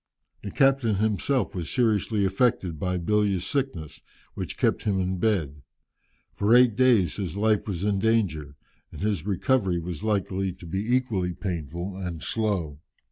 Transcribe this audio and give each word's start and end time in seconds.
The 0.41 0.49
captain 0.49 0.95
himself 0.95 1.53
was 1.53 1.69
seriously 1.69 2.25
affected 2.25 2.79
by 2.79 2.97
bilious 2.97 3.45
sickness, 3.45 4.01
which 4.33 4.57
kept 4.57 4.81
him 4.85 4.99
in 4.99 5.19
bed. 5.19 5.61
For 6.33 6.55
eight 6.55 6.75
days 6.75 7.17
his 7.17 7.37
life 7.37 7.67
was 7.67 7.83
in 7.83 7.99
danger, 7.99 8.55
and 8.91 9.01
his 9.01 9.27
recovery 9.27 9.77
was 9.77 10.01
likely 10.03 10.53
to 10.53 10.65
be 10.65 10.95
equally 10.95 11.35
painful 11.35 11.97
and 11.97 12.23
slow. 12.23 12.79